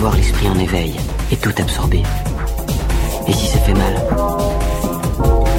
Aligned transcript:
avoir 0.00 0.16
l'esprit 0.16 0.48
en 0.48 0.58
éveil 0.58 0.94
et 1.30 1.36
tout 1.36 1.52
absorber. 1.58 2.02
Et 3.28 3.32
si 3.34 3.48
ça 3.48 3.58
fait 3.58 3.74
mal, 3.74 3.94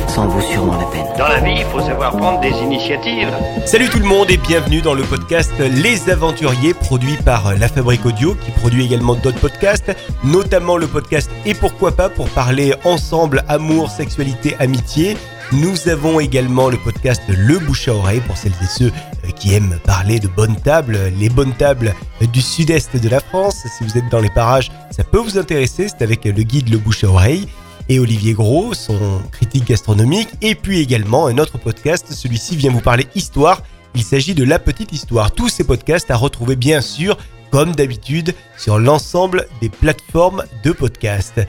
ça 0.08 0.22
en 0.22 0.28
vaut 0.30 0.42
sûrement 0.42 0.80
la 0.80 0.86
peine. 0.86 1.06
Dans 1.16 1.28
la 1.28 1.42
vie, 1.42 1.58
il 1.60 1.66
faut 1.66 1.80
savoir 1.80 2.18
prendre 2.18 2.40
des 2.40 2.50
initiatives. 2.50 3.30
Salut 3.68 3.88
tout 3.90 4.00
le 4.00 4.06
monde 4.06 4.32
et 4.32 4.38
bienvenue 4.38 4.82
dans 4.82 4.96
le 4.96 5.04
podcast 5.04 5.54
Les 5.60 6.10
Aventuriers 6.10 6.74
produit 6.74 7.18
par 7.18 7.56
La 7.56 7.68
Fabrique 7.68 8.04
Audio 8.04 8.34
qui 8.34 8.50
produit 8.50 8.84
également 8.84 9.14
d'autres 9.14 9.40
podcasts, 9.40 9.96
notamment 10.24 10.76
le 10.76 10.88
podcast 10.88 11.30
Et 11.46 11.54
pourquoi 11.54 11.92
pas 11.92 12.10
pour 12.10 12.28
parler 12.30 12.74
ensemble 12.84 13.44
amour, 13.48 13.92
sexualité, 13.92 14.56
amitié. 14.58 15.18
Nous 15.52 15.88
avons 15.88 16.20
également 16.20 16.70
le 16.70 16.78
podcast 16.78 17.22
Le 17.28 17.60
Bouche 17.60 17.90
à 17.90 17.94
Oreille 17.94 18.22
pour 18.22 18.38
celles 18.38 18.54
et 18.54 18.66
ceux 18.66 18.92
qui 19.36 19.54
aiment 19.54 19.78
parler 19.84 20.20
de 20.20 20.28
bonnes 20.28 20.56
tables, 20.56 20.98
les 21.20 21.30
bonnes 21.30 21.54
tables 21.54 21.94
du 22.28 22.42
sud-est 22.42 22.98
de 22.98 23.10
la 23.10 23.20
France. 23.20 23.66
Si 23.78 23.84
vous 23.84 23.98
êtes 23.98 24.10
dans 24.10 24.20
les 24.20 24.30
parages, 24.30 24.72
ça 24.92 25.04
peut 25.04 25.20
vous 25.20 25.38
intéresser. 25.38 25.88
C'est 25.88 26.04
avec 26.04 26.26
le 26.26 26.44
guide 26.44 26.70
Le 26.70 26.78
Bouche 26.78 27.04
à 27.04 27.08
Oreille 27.08 27.48
et 27.90 28.00
Olivier 28.00 28.34
Gros, 28.34 28.74
son 28.74 29.22
critique 29.32 29.68
gastronomique. 29.68 30.30
Et 30.42 30.56
puis 30.56 30.80
également 30.80 31.28
un 31.28 31.38
autre 31.38 31.58
podcast. 31.58 32.06
Celui-ci 32.12 32.56
vient 32.56 32.72
vous 32.72 32.82
parler 32.82 33.08
histoire. 33.16 33.62
Il 33.96 34.04
s'agit 34.04 34.34
de 34.34 34.44
La 34.44 34.60
Petite 34.60 34.92
Histoire. 34.94 35.32
Tous 35.32 35.50
ces 35.50 35.64
podcasts 35.64 36.10
à 36.12 36.16
retrouver 36.16 36.56
bien 36.56 36.82
sûr, 36.82 37.18
comme 37.52 37.76
d'habitude, 37.76 38.34
sur 38.58 38.80
l'ensemble 38.80 39.48
des 39.62 39.70
plateformes 39.70 40.44
de 40.64 40.72
podcasts. 40.72 41.42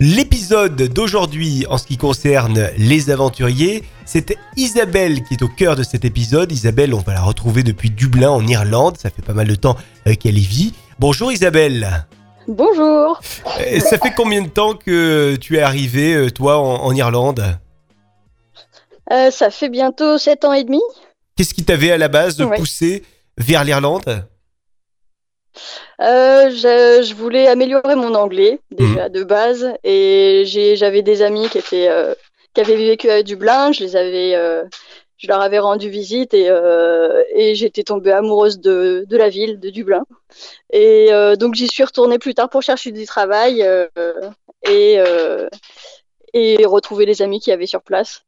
L'épisode 0.00 0.74
d'aujourd'hui 0.92 1.66
en 1.70 1.78
ce 1.78 1.86
qui 1.86 1.96
concerne 1.96 2.68
les 2.76 3.10
aventuriers, 3.10 3.84
c'est 4.04 4.36
Isabelle 4.56 5.22
qui 5.22 5.34
est 5.34 5.42
au 5.42 5.48
cœur 5.48 5.76
de 5.76 5.84
cet 5.84 6.04
épisode. 6.04 6.50
Isabelle, 6.50 6.94
on 6.94 7.00
va 7.00 7.14
la 7.14 7.22
retrouver 7.22 7.62
depuis 7.62 7.90
Dublin 7.90 8.30
en 8.30 8.44
Irlande, 8.44 8.96
ça 8.98 9.10
fait 9.10 9.22
pas 9.22 9.34
mal 9.34 9.46
de 9.46 9.54
temps 9.54 9.76
euh, 10.08 10.14
qu'elle 10.14 10.36
y 10.36 10.42
vit. 10.42 10.74
Bonjour 10.98 11.30
Isabelle. 11.30 12.06
Bonjour. 12.48 13.20
Euh, 13.60 13.78
ça 13.78 13.98
fait 13.98 14.12
combien 14.16 14.42
de 14.42 14.48
temps 14.48 14.74
que 14.74 15.36
tu 15.36 15.58
es 15.58 15.62
arrivée, 15.62 16.14
euh, 16.14 16.30
toi, 16.30 16.58
en, 16.58 16.92
Irlande? 16.92 17.56
Ça 19.08 19.50
fait 19.50 19.68
bientôt 19.68 20.18
7 20.18 20.44
ans 20.44 20.52
et 20.54 20.64
demi. 20.64 20.80
Qu'est-ce 21.36 21.54
qui 21.54 21.64
t'avait 21.64 21.92
à 21.92 21.98
la 21.98 22.08
base 22.08 22.36
de 22.36 22.46
pousser 22.46 23.04
vers 23.38 23.62
l'Irlande? 23.62 24.26
Euh, 26.00 26.50
je, 26.50 27.14
voulais 27.14 27.46
améliorer 27.46 27.94
mon 27.94 28.14
anglais 28.14 28.60
déjà 28.70 29.04
mhm. 29.04 29.12
de 29.12 29.24
base 29.24 29.72
et 29.84 30.44
j'avais 30.76 31.02
des 31.02 31.22
amis 31.22 31.48
qui 31.48 31.58
étaient 31.58 31.88
euh, 31.88 32.14
qui 32.52 32.60
avaient 32.60 32.76
vécu 32.76 33.10
à 33.10 33.22
Dublin. 33.22 33.72
Je 33.72 33.84
les 33.84 33.96
avais, 33.96 34.34
euh, 34.34 34.64
je 35.16 35.28
leur 35.28 35.40
avais 35.40 35.58
rendu 35.58 35.88
visite 35.88 36.34
et, 36.34 36.50
et 37.34 37.54
j'étais 37.54 37.82
tombée 37.82 38.12
amoureuse 38.12 38.60
de, 38.60 39.04
de, 39.08 39.16
la 39.16 39.28
ville 39.28 39.58
de 39.60 39.70
Dublin. 39.70 40.04
Et 40.72 41.10
donc 41.38 41.54
j'y 41.54 41.68
suis 41.68 41.84
retournée 41.84 42.18
plus 42.18 42.34
tard 42.34 42.48
pour 42.50 42.62
chercher 42.62 42.92
du 42.92 43.06
travail 43.06 43.66
et 44.68 44.98
et 46.36 46.66
retrouver 46.66 47.06
les 47.06 47.22
amis 47.22 47.40
qui 47.40 47.52
avaient 47.52 47.66
sur 47.66 47.82
place. 47.82 48.24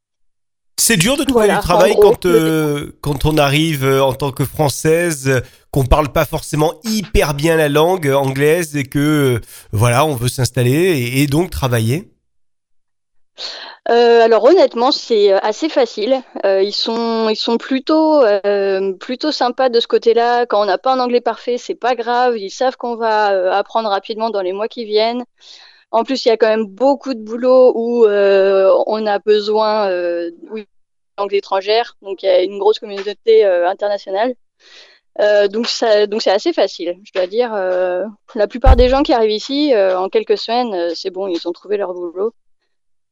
C'est 0.79 0.97
dur 0.97 1.17
de 1.17 1.25
trouver 1.25 1.49
du 1.49 1.59
travail 1.59 1.95
quand, 2.01 2.27
quand 3.01 3.25
on 3.25 3.39
arrive 3.39 3.85
en 3.85 4.13
tant 4.13 4.31
que 4.31 4.45
française 4.45 5.43
qu'on 5.77 5.85
parle 5.85 6.11
pas 6.11 6.25
forcément 6.25 6.73
hyper 6.85 7.35
bien 7.35 7.57
la 7.57 7.69
langue 7.69 8.09
anglaise 8.09 8.77
et 8.77 8.85
que 8.85 9.43
voilà, 9.73 10.07
on 10.07 10.15
veut 10.15 10.29
s'installer 10.29 11.13
et, 11.17 11.27
donc 11.27 11.51
travailler 11.51 12.11
euh, 13.89 14.21
alors 14.23 14.43
honnêtement, 14.43 14.91
c'est 14.91 15.33
euh, 15.33 15.39
assez 15.43 15.69
facile. 15.69 16.21
Euh, 16.45 16.61
ils 16.61 16.73
sont 16.73 17.29
ils 17.29 17.37
sont 17.37 17.57
plutôt 17.57 18.25
plutôt 18.99 19.31
sympas 19.31 19.69
de 19.69 19.79
ce 19.79 19.87
côté-là. 19.87 20.45
Quand 20.47 20.61
on 20.63 20.65
n'a 20.65 20.79
pas 20.79 20.95
un 20.95 20.99
anglais 20.99 21.21
parfait, 21.21 21.57
c'est 21.57 21.77
pas 21.77 21.95
grave. 21.95 22.37
Ils 22.37 22.51
savent 22.51 22.77
qu'on 22.77 22.97
va 22.97 23.57
apprendre 23.57 23.89
rapidement 23.89 24.31
dans 24.31 24.41
les 24.41 24.53
mois 24.53 24.67
qui 24.67 24.87
viennent. 24.87 25.25
En 25.97 26.05
plus, 26.05 26.25
il 26.25 26.29
y 26.29 26.31
a 26.31 26.37
quand 26.37 26.49
même 26.49 26.67
beaucoup 26.67 27.15
de 27.15 27.21
boulot 27.21 27.73
où 27.75 28.05
on 28.07 29.07
a 29.07 29.19
besoin 29.19 29.91
oui, 30.51 30.67
langue 31.19 31.35
étrangère. 31.35 31.97
Donc 32.03 32.23
il 32.23 32.27
y 32.27 32.29
a 32.29 32.43
une 32.43 32.59
grosse 32.59 32.79
communauté 32.79 33.45
internationale. 33.45 34.35
Euh, 35.21 35.49
donc 35.49 35.67
donc 36.09 36.23
c'est 36.23 36.31
assez 36.31 36.53
facile, 36.53 36.99
je 37.05 37.13
dois 37.13 37.27
dire. 37.27 37.53
Euh, 37.55 38.05
la 38.35 38.47
plupart 38.47 38.77
des 38.77 38.89
gens 38.89 39.03
qui 39.03 39.13
arrivent 39.13 39.31
ici, 39.31 39.73
euh, 39.73 39.99
en 39.99 40.09
quelques 40.09 40.37
semaines, 40.37 40.95
c'est 40.95 41.11
bon, 41.11 41.27
ils 41.27 41.49
ont 41.49 41.53
trouvé 41.53 41.77
leur 41.77 41.95
boulot, 41.95 42.35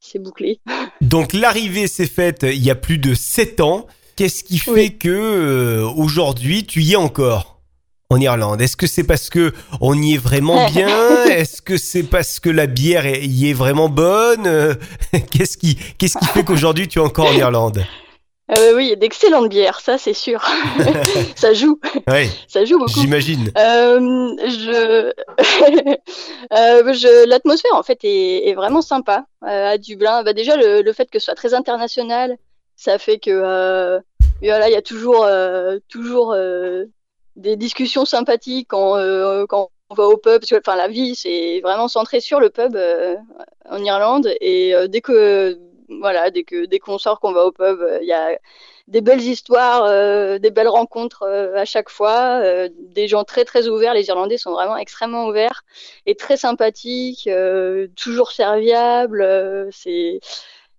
c'est 0.00 0.18
bouclé. 0.18 0.60
Donc 1.00 1.32
l'arrivée 1.32 1.86
s'est 1.86 2.06
faite 2.06 2.42
il 2.42 2.64
y 2.64 2.70
a 2.70 2.74
plus 2.74 2.98
de 2.98 3.14
7 3.14 3.60
ans. 3.60 3.86
Qu'est-ce 4.16 4.44
qui 4.44 4.58
fait 4.58 4.90
que 4.90 5.82
aujourd'hui 5.96 6.64
tu 6.64 6.82
y 6.82 6.92
es 6.92 6.96
encore? 6.96 7.53
En 8.14 8.20
Irlande 8.20 8.60
Est-ce 8.62 8.76
que 8.76 8.86
c'est 8.86 9.04
parce 9.04 9.28
que 9.28 9.52
on 9.80 10.00
y 10.00 10.14
est 10.14 10.18
vraiment 10.18 10.66
bien? 10.70 11.24
Est-ce 11.26 11.60
que 11.60 11.76
c'est 11.76 12.04
parce 12.04 12.40
que 12.40 12.50
la 12.50 12.66
bière 12.66 13.06
y 13.06 13.50
est 13.50 13.54
vraiment 13.54 13.88
bonne? 13.88 14.76
Qu'est-ce 15.30 15.58
qui 15.58 15.76
qu'est-ce 15.98 16.18
qui 16.18 16.26
fait 16.26 16.44
qu'aujourd'hui 16.44 16.88
tu 16.88 16.98
es 16.98 17.02
encore 17.02 17.26
en 17.26 17.32
Irlande? 17.32 17.84
Euh, 18.58 18.74
oui, 18.76 18.94
d'excellentes 18.98 19.48
bières, 19.48 19.80
ça 19.80 19.96
c'est 19.96 20.12
sûr. 20.12 20.44
ça 21.34 21.54
joue. 21.54 21.80
Oui, 22.08 22.28
ça 22.46 22.64
joue 22.66 22.78
beaucoup. 22.78 23.00
J'imagine. 23.00 23.50
Euh, 23.56 23.98
je... 24.38 25.12
euh, 26.52 26.92
je... 26.92 27.26
L'atmosphère 27.26 27.74
en 27.74 27.82
fait 27.82 28.00
est, 28.04 28.48
est 28.48 28.54
vraiment 28.54 28.82
sympa 28.82 29.24
à 29.40 29.78
Dublin. 29.78 30.22
Bah, 30.24 30.34
déjà 30.34 30.56
le, 30.56 30.82
le, 30.82 30.92
fait 30.92 31.10
que 31.10 31.18
ce 31.18 31.24
soit 31.26 31.34
très 31.34 31.54
international, 31.54 32.36
ça 32.76 32.98
fait 32.98 33.18
que 33.18 33.98
voilà, 34.42 34.68
il 34.68 34.72
y 34.72 34.76
a 34.76 34.82
toujours 34.82 35.26
toujours 35.88 36.36
des 37.36 37.56
discussions 37.56 38.04
sympathiques 38.04 38.68
quand 38.68 38.96
quand 39.48 39.70
on 39.90 39.94
va 39.94 40.04
au 40.04 40.16
pub. 40.16 40.40
Parce 40.40 40.50
que 40.50 40.58
enfin 40.58 40.76
la 40.76 40.88
vie 40.88 41.14
c'est 41.14 41.60
vraiment 41.60 41.88
centré 41.88 42.20
sur 42.20 42.40
le 42.40 42.50
pub 42.50 42.76
en 43.70 43.84
Irlande 43.84 44.28
et 44.40 44.74
dès 44.88 45.00
que 45.00 45.58
voilà, 45.88 46.30
dès 46.30 46.44
que 46.44 46.66
dès 46.66 46.78
qu'on 46.78 46.98
sort, 46.98 47.20
qu'on 47.20 47.32
va 47.32 47.44
au 47.44 47.52
pub, 47.52 47.80
euh, 47.80 47.98
il 48.02 48.08
y 48.08 48.12
a 48.12 48.38
des 48.88 49.00
belles 49.00 49.20
histoires, 49.22 49.84
euh, 49.84 50.38
des 50.38 50.50
belles 50.50 50.68
rencontres 50.68 51.22
euh, 51.22 51.56
à 51.56 51.64
chaque 51.64 51.90
fois, 51.90 52.42
des 52.68 53.08
gens 53.08 53.24
très 53.24 53.44
très 53.44 53.68
ouverts. 53.68 53.94
Les 53.94 54.08
Irlandais 54.08 54.38
sont 54.38 54.52
vraiment 54.52 54.76
extrêmement 54.76 55.26
ouverts 55.26 55.62
et 56.06 56.14
très 56.14 56.36
sympathiques, 56.36 57.28
toujours 57.96 58.32
serviables. 58.32 59.68
c'est 59.72 60.20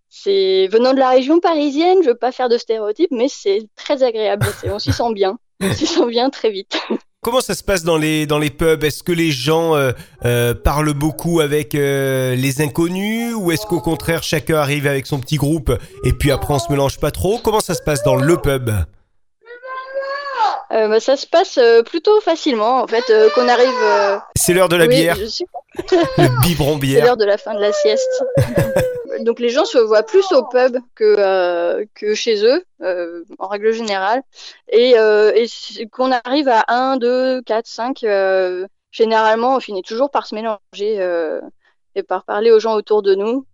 c'est 0.09 0.67
venant 0.67 0.93
de 0.93 0.99
la 0.99 1.09
région 1.09 1.39
parisienne, 1.41 2.01
je 2.01 2.07
veux 2.09 2.15
pas 2.15 2.31
faire 2.31 2.47
de 2.47 2.57
stéréotypes, 2.57 3.11
mais 3.11 3.27
c'est 3.27 3.67
très 3.75 4.01
agréable. 4.01 4.47
On 4.65 4.79
s'y 4.79 4.93
sent 4.93 5.11
bien, 5.13 5.37
sent 5.73 6.07
bien 6.09 6.29
très 6.29 6.51
vite. 6.51 6.77
Comment 7.25 7.41
ça 7.41 7.55
se 7.55 7.63
passe 7.63 7.83
dans 7.83 7.97
les 7.97 8.27
dans 8.27 8.37
les 8.37 8.51
pubs? 8.51 8.83
Est-ce 8.83 9.01
que 9.01 9.11
les 9.11 9.31
gens 9.31 9.75
euh, 9.75 9.93
euh, 10.25 10.53
parlent 10.53 10.93
beaucoup 10.93 11.39
avec 11.39 11.73
euh, 11.73 12.35
les 12.35 12.61
inconnus? 12.61 13.33
Ou 13.35 13.51
est-ce 13.51 13.65
qu'au 13.65 13.79
contraire 13.79 14.21
chacun 14.21 14.57
arrive 14.57 14.85
avec 14.85 15.07
son 15.07 15.19
petit 15.19 15.37
groupe 15.37 15.73
et 16.03 16.13
puis 16.13 16.29
après 16.29 16.53
on 16.53 16.59
se 16.59 16.71
mélange 16.71 16.99
pas 16.99 17.09
trop? 17.09 17.39
Comment 17.43 17.61
ça 17.61 17.73
se 17.73 17.81
passe 17.81 18.03
dans 18.03 18.15
le 18.15 18.37
pub? 18.37 18.69
Euh, 20.71 20.87
bah, 20.87 20.99
ça 20.99 21.15
se 21.15 21.27
passe 21.27 21.57
euh, 21.57 21.83
plutôt 21.83 22.19
facilement 22.21 22.81
en 22.81 22.87
fait 22.87 23.09
euh, 23.09 23.29
qu'on 23.35 23.47
arrive. 23.47 24.21
C'est 24.35 24.53
l'heure 24.53 24.69
de 24.69 24.75
la 24.75 24.87
bière. 24.87 25.17
le 26.17 26.41
biberon 26.43 26.77
bière. 26.77 26.99
C'est 26.99 27.05
l'heure 27.05 27.17
de 27.17 27.25
la 27.25 27.37
fin 27.37 27.53
de 27.53 27.61
la 27.61 27.71
sieste. 27.71 28.23
Donc 29.21 29.39
les 29.39 29.49
gens 29.49 29.65
se 29.65 29.77
voient 29.77 30.03
plus 30.03 30.29
au 30.31 30.43
pub 30.43 30.77
que 30.95 31.85
que 31.93 32.13
chez 32.13 32.45
eux 32.45 32.65
en 33.39 33.47
règle 33.47 33.71
générale 33.71 34.21
et, 34.69 34.95
et 35.35 35.87
qu'on 35.87 36.11
arrive 36.11 36.49
à 36.49 36.65
1, 36.67 36.97
2, 36.97 37.41
4, 37.43 37.65
5 37.65 38.05
généralement 38.91 39.55
on 39.55 39.59
finit 39.61 39.83
toujours 39.83 40.11
par 40.11 40.27
se 40.27 40.35
mélanger 40.35 40.99
et 41.95 42.03
par 42.03 42.25
parler 42.25 42.51
aux 42.51 42.59
gens 42.59 42.73
autour 42.73 43.03
de 43.03 43.15
nous. 43.15 43.45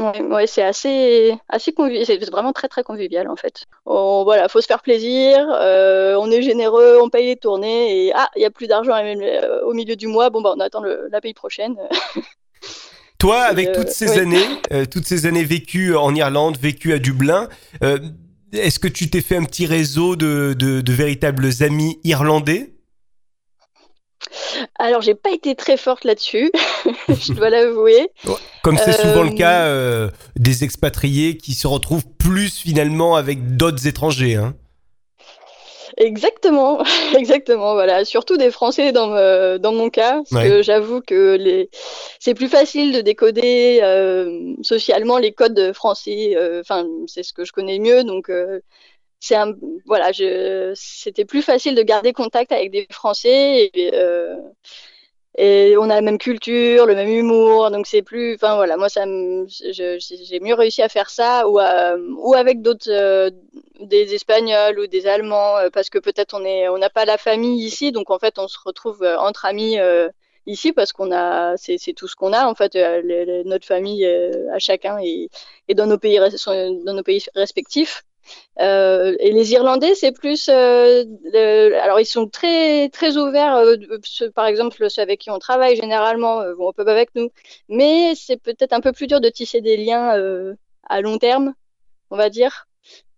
Ouais, 0.00 0.46
c'est 0.46 0.62
assez, 0.62 1.34
assez 1.48 1.72
convivial. 1.72 2.04
C'est 2.06 2.30
vraiment 2.30 2.52
très, 2.52 2.68
très 2.68 2.82
convivial 2.82 3.28
en 3.28 3.36
fait. 3.36 3.66
On, 3.86 4.24
voilà, 4.24 4.48
faut 4.48 4.60
se 4.60 4.66
faire 4.66 4.82
plaisir. 4.82 5.46
Euh, 5.60 6.16
on 6.18 6.30
est 6.30 6.42
généreux, 6.42 6.98
on 7.02 7.10
paye 7.10 7.26
les 7.26 7.36
tournées 7.36 8.06
et 8.06 8.12
ah, 8.14 8.30
il 8.36 8.42
y 8.42 8.44
a 8.44 8.50
plus 8.50 8.66
d'argent 8.66 8.94
euh, 8.94 9.60
au 9.64 9.74
milieu 9.74 9.96
du 9.96 10.06
mois. 10.06 10.30
Bon 10.30 10.40
bah, 10.40 10.54
on 10.56 10.60
attend 10.60 10.82
la 10.82 11.20
paye 11.20 11.34
prochaine. 11.34 11.76
Toi, 13.18 13.40
avec 13.42 13.68
euh, 13.68 13.74
toutes 13.74 13.90
ces 13.90 14.18
années, 14.18 14.46
toutes 14.90 15.06
ces 15.06 15.26
années 15.26 15.44
vécues 15.44 15.94
en 15.94 16.14
Irlande, 16.14 16.56
vécues 16.58 16.94
à 16.94 16.98
Dublin, 16.98 17.50
est-ce 18.52 18.78
que 18.78 18.88
tu 18.88 19.10
t'es 19.10 19.20
fait 19.20 19.36
un 19.36 19.44
petit 19.44 19.66
réseau 19.66 20.16
de, 20.16 20.54
de, 20.58 20.80
de 20.80 20.92
véritables 20.92 21.46
amis 21.60 22.00
irlandais? 22.02 22.72
Alors, 24.78 25.02
j'ai 25.02 25.14
pas 25.14 25.30
été 25.30 25.54
très 25.54 25.76
forte 25.76 26.04
là-dessus, 26.04 26.50
je 27.08 27.32
dois 27.32 27.50
l'avouer. 27.50 28.10
Comme 28.62 28.76
c'est 28.76 28.92
souvent 28.92 29.22
le 29.22 29.30
cas 29.30 29.64
euh, 29.66 30.08
des 30.36 30.64
expatriés 30.64 31.36
qui 31.36 31.54
se 31.54 31.66
retrouvent 31.66 32.06
plus 32.18 32.58
finalement 32.58 33.16
avec 33.16 33.56
d'autres 33.56 33.86
étrangers. 33.86 34.36
Hein. 34.36 34.54
Exactement, 35.96 36.82
exactement, 37.16 37.74
voilà. 37.74 38.04
Surtout 38.04 38.36
des 38.36 38.50
Français 38.50 38.92
dans, 38.92 39.58
dans 39.58 39.72
mon 39.72 39.90
cas, 39.90 40.22
parce 40.30 40.44
que 40.44 40.62
j'avoue 40.62 41.00
que 41.00 41.36
les... 41.36 41.68
c'est 42.18 42.34
plus 42.34 42.48
facile 42.48 42.92
de 42.92 43.00
décoder 43.00 43.80
euh, 43.82 44.54
socialement 44.62 45.18
les 45.18 45.32
codes 45.32 45.72
français. 45.74 46.34
Euh, 46.36 46.60
enfin, 46.60 46.86
c'est 47.06 47.22
ce 47.22 47.32
que 47.32 47.44
je 47.44 47.52
connais 47.52 47.78
mieux, 47.78 48.02
donc 48.04 48.30
c'est 49.20 49.36
un 49.36 49.54
voilà, 49.86 50.12
je 50.12 50.72
c'était 50.74 51.24
plus 51.24 51.42
facile 51.42 51.74
de 51.74 51.82
garder 51.82 52.12
contact 52.12 52.52
avec 52.52 52.70
des 52.70 52.86
Français 52.90 53.70
et, 53.74 53.90
euh, 53.94 54.36
et 55.38 55.76
on 55.78 55.84
a 55.84 55.94
la 55.94 56.00
même 56.02 56.18
culture, 56.18 56.86
le 56.86 56.94
même 56.94 57.08
humour, 57.08 57.70
donc 57.70 57.86
c'est 57.86 58.02
plus, 58.02 58.34
enfin 58.34 58.56
voilà, 58.56 58.76
moi 58.76 58.88
ça, 58.88 59.04
j'ai 59.70 60.40
mieux 60.40 60.54
réussi 60.54 60.82
à 60.82 60.88
faire 60.88 61.08
ça 61.08 61.48
ou 61.48 61.58
ou 61.60 62.34
avec 62.34 62.62
d'autres, 62.62 62.90
euh, 62.90 63.30
des 63.80 64.14
Espagnols 64.14 64.78
ou 64.80 64.86
des 64.86 65.06
Allemands, 65.06 65.56
euh, 65.58 65.70
parce 65.70 65.88
que 65.88 65.98
peut-être 65.98 66.34
on 66.34 66.44
est, 66.44 66.68
on 66.68 66.78
n'a 66.78 66.90
pas 66.90 67.04
la 67.04 67.16
famille 67.16 67.64
ici, 67.64 67.92
donc 67.92 68.10
en 68.10 68.18
fait 68.18 68.38
on 68.38 68.48
se 68.48 68.58
retrouve 68.64 69.02
euh, 69.02 69.18
entre 69.18 69.44
amis 69.46 69.78
ici 70.46 70.72
parce 70.72 70.92
qu'on 70.92 71.12
a, 71.12 71.56
c'est 71.56 71.78
tout 71.94 72.08
ce 72.08 72.16
qu'on 72.16 72.32
a 72.32 72.46
en 72.46 72.54
fait, 72.54 72.74
notre 73.46 73.66
famille 73.66 74.04
à 74.52 74.58
chacun 74.58 74.98
et, 74.98 75.30
et 75.68 75.74
dans 75.74 75.86
nos 75.86 75.98
pays, 75.98 76.18
dans 76.84 76.94
nos 76.94 77.02
pays 77.02 77.24
respectifs. 77.34 78.02
Euh, 78.60 79.14
et 79.20 79.32
les 79.32 79.52
Irlandais, 79.52 79.94
c'est 79.94 80.12
plus, 80.12 80.48
euh, 80.48 81.04
alors 81.82 82.00
ils 82.00 82.06
sont 82.06 82.28
très 82.28 82.88
très 82.90 83.16
ouverts. 83.16 83.56
Euh, 83.56 83.76
par 84.34 84.46
exemple, 84.46 84.88
ceux 84.90 85.02
avec 85.02 85.20
qui 85.20 85.30
on 85.30 85.38
travaille 85.38 85.76
généralement 85.76 86.42
vont 86.54 86.70
un 86.70 86.72
peu 86.72 86.86
avec 86.86 87.14
nous, 87.14 87.30
mais 87.68 88.14
c'est 88.14 88.36
peut-être 88.36 88.72
un 88.72 88.80
peu 88.80 88.92
plus 88.92 89.06
dur 89.06 89.20
de 89.20 89.28
tisser 89.28 89.60
des 89.60 89.76
liens 89.76 90.14
à 90.88 91.00
long 91.00 91.18
terme, 91.18 91.54
on 92.10 92.16
va 92.16 92.30
dire. 92.30 92.66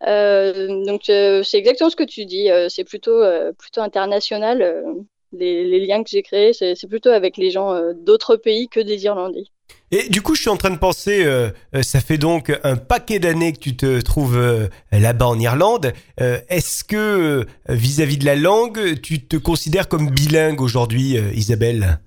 donc 0.00 1.02
c'est 1.06 1.54
exactement 1.54 1.90
ce 1.90 1.96
que 1.96 2.04
tu 2.04 2.24
dis. 2.24 2.48
c'est 2.68 2.84
plutôt 2.84 3.22
plutôt 3.58 3.80
international. 3.80 5.04
Les, 5.32 5.86
liens 5.86 6.02
que 6.04 6.10
j'ai 6.10 6.22
créés, 6.22 6.52
c'est 6.52 6.88
plutôt 6.88 7.10
avec 7.10 7.36
les 7.36 7.50
gens 7.50 7.92
d'autres 7.94 8.36
pays 8.36 8.68
que 8.68 8.80
des 8.80 9.04
Irlandais. 9.04 9.44
Et 9.90 10.08
du 10.08 10.22
coup, 10.22 10.34
je 10.34 10.40
suis 10.40 10.50
en 10.50 10.56
train 10.56 10.70
de 10.70 10.78
penser, 10.78 11.22
euh, 11.22 11.50
euh, 11.74 11.82
ça 11.82 12.00
fait 12.00 12.16
donc 12.16 12.50
un 12.64 12.76
paquet 12.76 13.18
d'années 13.18 13.52
que 13.52 13.58
tu 13.58 13.76
te 13.76 14.00
trouves 14.00 14.38
euh, 14.38 14.68
là-bas 14.90 15.26
en 15.26 15.38
Irlande. 15.38 15.92
Est-ce 16.18 16.84
que 16.84 17.46
vis-à-vis 17.68 18.16
de 18.16 18.24
la 18.24 18.36
langue, 18.36 19.00
tu 19.00 19.26
te 19.26 19.36
considères 19.36 19.88
comme 19.88 20.08
bilingue 20.08 20.60
aujourd'hui, 20.60 21.18
Isabelle? 21.34 22.00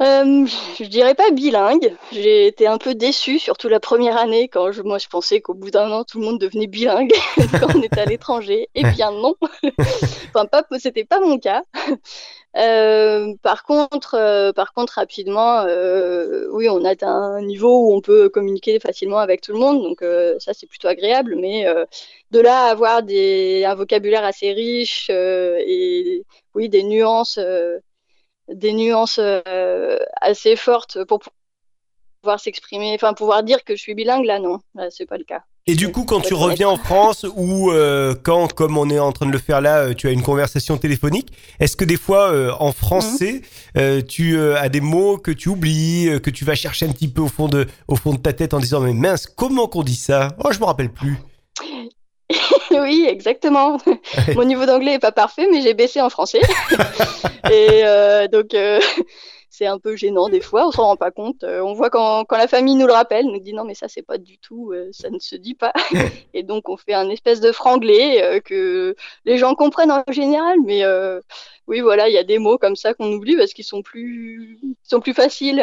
Je 0.00 0.84
dirais 0.84 1.14
pas 1.14 1.30
bilingue. 1.30 1.94
J'ai 2.12 2.46
été 2.46 2.66
un 2.66 2.78
peu 2.78 2.94
déçue, 2.94 3.38
surtout 3.38 3.68
la 3.68 3.80
première 3.80 4.16
année, 4.16 4.48
quand 4.48 4.72
je, 4.72 4.82
moi 4.82 4.98
je 4.98 5.08
pensais 5.08 5.40
qu'au 5.40 5.54
bout 5.54 5.70
d'un 5.70 5.90
an 5.90 6.04
tout 6.04 6.18
le 6.18 6.26
monde 6.26 6.40
devenait 6.40 6.66
bilingue 6.66 7.12
quand 7.60 7.74
on 7.76 7.82
était 7.82 8.00
à 8.00 8.04
l'étranger. 8.06 8.68
Eh 8.74 8.84
bien 8.84 9.10
non. 9.12 9.34
enfin 10.34 10.46
pas, 10.46 10.64
c'était 10.78 11.04
pas 11.04 11.20
mon 11.20 11.38
cas. 11.38 11.62
Euh, 12.56 13.34
par 13.42 13.64
contre, 13.64 14.14
euh, 14.14 14.52
par 14.52 14.74
contre, 14.74 14.94
rapidement, 14.94 15.62
euh, 15.62 16.46
oui, 16.52 16.68
on 16.68 16.84
atteint 16.84 17.08
un 17.08 17.42
niveau 17.42 17.88
où 17.88 17.94
on 17.94 18.00
peut 18.00 18.28
communiquer 18.28 18.78
facilement 18.78 19.18
avec 19.18 19.40
tout 19.40 19.52
le 19.52 19.58
monde, 19.58 19.82
donc 19.82 20.04
ça 20.40 20.52
c'est 20.54 20.66
plutôt 20.66 20.88
agréable. 20.88 21.36
Mais 21.36 21.66
de 22.30 22.40
là 22.40 22.66
à 22.66 22.70
avoir 22.70 23.02
des, 23.02 23.64
un 23.64 23.74
vocabulaire 23.74 24.24
assez 24.24 24.52
riche 24.52 25.10
et 25.10 26.24
oui, 26.54 26.68
des 26.68 26.82
nuances, 26.82 27.38
des 28.54 28.72
nuances 28.72 29.20
assez 30.20 30.56
fortes 30.56 31.04
pour 31.04 31.20
pouvoir 32.22 32.40
s'exprimer, 32.40 32.92
enfin 32.94 33.14
pouvoir 33.14 33.42
dire 33.42 33.64
que 33.64 33.76
je 33.76 33.82
suis 33.82 33.94
bilingue, 33.94 34.24
là 34.24 34.38
non, 34.38 34.60
là, 34.74 34.88
c'est 34.90 35.06
pas 35.06 35.18
le 35.18 35.24
cas. 35.24 35.42
Et 35.68 35.76
du 35.76 35.92
coup, 35.92 36.04
quand 36.04 36.20
tu 36.20 36.34
reviens 36.34 36.68
en 36.68 36.76
France 36.76 37.24
ou 37.36 37.70
euh, 37.70 38.16
quand, 38.20 38.52
comme 38.52 38.76
on 38.76 38.90
est 38.90 38.98
en 38.98 39.12
train 39.12 39.26
de 39.26 39.30
le 39.30 39.38
faire 39.38 39.60
là, 39.60 39.78
euh, 39.78 39.94
tu 39.94 40.08
as 40.08 40.10
une 40.10 40.22
conversation 40.22 40.76
téléphonique, 40.76 41.28
est-ce 41.60 41.76
que 41.76 41.84
des 41.84 41.96
fois, 41.96 42.32
euh, 42.32 42.50
en 42.58 42.72
français, 42.72 43.42
mhm. 43.76 44.02
tu 44.02 44.40
as 44.40 44.68
des 44.68 44.80
mots 44.80 45.18
que 45.18 45.30
tu 45.30 45.50
oublies, 45.50 46.20
que 46.20 46.30
tu 46.30 46.44
vas 46.44 46.56
chercher 46.56 46.86
un 46.86 46.92
petit 46.92 47.06
peu 47.06 47.22
au 47.22 47.28
fond 47.28 47.48
de, 47.48 47.68
au 47.86 47.94
fond 47.94 48.12
de 48.12 48.18
ta 48.18 48.32
tête 48.32 48.54
en 48.54 48.58
disant 48.58 48.80
mais 48.80 48.92
mince, 48.92 49.26
comment 49.26 49.68
qu'on 49.68 49.84
dit 49.84 49.94
ça? 49.94 50.36
Oh, 50.44 50.50
je 50.52 50.58
me 50.58 50.64
rappelle 50.64 50.90
plus. 50.90 51.16
oui, 52.80 53.06
exactement. 53.08 53.78
Mon 54.34 54.44
niveau 54.44 54.66
d'anglais 54.66 54.94
est 54.94 54.98
pas 54.98 55.12
parfait, 55.12 55.48
mais 55.50 55.62
j'ai 55.62 55.74
baissé 55.74 56.00
en 56.00 56.10
français. 56.10 56.40
Et 57.52 57.82
donc, 58.28 58.54
c'est 59.52 59.66
un 59.66 59.78
peu 59.78 59.96
gênant 59.96 60.30
des 60.30 60.40
fois, 60.40 60.66
on 60.66 60.72
s'en 60.72 60.84
rend 60.84 60.96
pas 60.96 61.10
compte. 61.10 61.44
Euh, 61.44 61.60
on 61.60 61.74
voit 61.74 61.90
quand, 61.90 62.24
quand, 62.24 62.38
la 62.38 62.48
famille 62.48 62.74
nous 62.74 62.86
le 62.86 62.92
rappelle, 62.94 63.26
nous 63.26 63.38
dit 63.38 63.52
non 63.52 63.64
mais 63.64 63.74
ça 63.74 63.86
c'est 63.86 64.02
pas 64.02 64.16
du 64.16 64.38
tout, 64.38 64.72
euh, 64.72 64.88
ça 64.92 65.10
ne 65.10 65.18
se 65.18 65.36
dit 65.36 65.54
pas. 65.54 65.74
et 66.34 66.42
donc 66.42 66.70
on 66.70 66.78
fait 66.78 66.94
un 66.94 67.10
espèce 67.10 67.40
de 67.40 67.52
franglais 67.52 68.24
euh, 68.24 68.40
que 68.40 68.96
les 69.26 69.36
gens 69.36 69.54
comprennent 69.54 69.92
en 69.92 70.02
général, 70.10 70.56
mais 70.64 70.82
oui 71.66 71.80
voilà, 71.80 72.08
il 72.08 72.14
y 72.14 72.18
a 72.18 72.24
des 72.24 72.38
mots 72.38 72.56
comme 72.56 72.76
ça 72.76 72.94
qu'on 72.94 73.12
oublie 73.12 73.36
parce 73.36 73.52
qu'ils 73.52 73.66
sont 73.66 73.82
plus, 73.82 74.58
sont 74.82 75.00
plus 75.00 75.14
faciles 75.14 75.62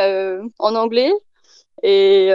en 0.59 0.75
anglais. 0.75 1.11
Et, 1.81 2.31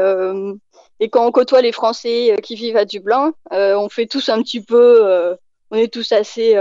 et 1.05 1.09
quand 1.11 1.27
on 1.27 1.33
côtoie 1.33 1.61
les 1.61 1.73
Français 1.73 2.37
qui 2.43 2.55
vivent 2.55 2.79
à 2.79 2.87
Dublin, 2.87 3.35
on 3.51 3.89
fait 3.89 4.07
tous 4.07 4.29
un 4.31 4.43
petit 4.43 4.61
peu 4.61 5.37
on 5.71 5.77
est 5.77 5.93
tous 5.93 6.13
assez 6.13 6.57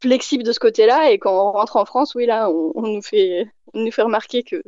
flexibles 0.00 0.44
de 0.44 0.52
ce 0.52 0.58
côté-là 0.58 1.10
et 1.10 1.18
quand 1.18 1.32
on 1.32 1.52
rentre 1.52 1.76
en 1.76 1.84
France, 1.84 2.14
oui 2.14 2.26
là, 2.26 2.48
on, 2.50 2.82
nous 2.82 3.02
fait 3.02 3.46
remarquer 3.74 4.42
que 4.42 4.62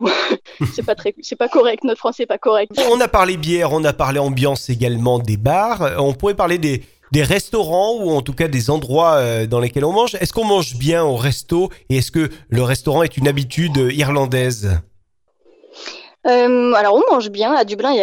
c'est 0.74 0.84
pas 0.84 0.94
très, 0.94 1.14
pas 1.38 1.48
correct. 1.48 1.84
Notre 1.84 1.98
français 1.98 2.24
est 2.24 2.26
pas 2.26 2.38
correct. 2.38 2.72
On 2.90 3.00
a 3.00 3.08
parlé 3.08 3.36
bière, 3.36 3.72
on 3.72 3.84
a 3.84 3.92
parlé 3.92 4.18
ambiance 4.18 4.70
également 4.70 5.18
des 5.18 5.36
bars. 5.36 5.96
On 5.98 6.14
pourrait 6.14 6.34
parler 6.34 6.58
des, 6.58 6.82
des 7.12 7.22
restaurants 7.22 7.96
ou 8.00 8.10
en 8.10 8.22
tout 8.22 8.32
cas 8.32 8.48
des 8.48 8.70
endroits 8.70 9.14
euh, 9.14 9.46
dans 9.46 9.60
lesquels 9.60 9.84
on 9.84 9.92
mange. 9.92 10.14
Est-ce 10.16 10.32
qu'on 10.32 10.44
mange 10.44 10.76
bien 10.76 11.04
au 11.04 11.16
resto? 11.16 11.70
Et 11.88 11.98
est-ce 11.98 12.10
que 12.10 12.30
le 12.48 12.62
restaurant 12.62 13.02
est 13.02 13.16
une 13.16 13.28
habitude 13.28 13.76
irlandaise? 13.92 14.80
Euh, 16.28 16.72
alors 16.74 16.94
on 16.94 17.12
mange 17.12 17.30
bien 17.30 17.54
à 17.54 17.64
Dublin. 17.64 17.94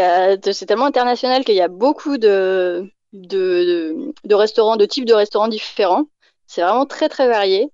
C'est 0.52 0.66
tellement 0.66 0.86
international 0.86 1.44
qu'il 1.46 1.56
y 1.56 1.62
a 1.62 1.68
beaucoup 1.68 2.18
de, 2.18 2.90
restaurants, 4.30 4.78
de 4.78 4.86
types 4.86 5.06
de 5.06 5.14
restaurants 5.14 5.48
différents. 5.48 6.06
C'est 6.48 6.62
vraiment 6.62 6.86
très 6.86 7.10
très 7.10 7.28
varié. 7.28 7.70